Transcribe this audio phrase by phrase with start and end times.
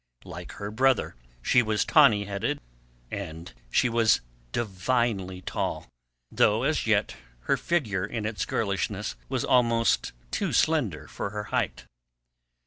[0.25, 1.13] Like her brother
[1.43, 2.59] she was tawny headed
[3.11, 5.85] and she was divinely tall,
[6.31, 11.85] though as yet her figure in its girlishness was almost too slender for her height.